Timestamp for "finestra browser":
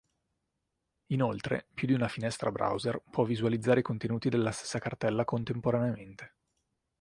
2.07-3.03